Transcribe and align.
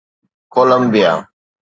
Colombia 0.53 1.11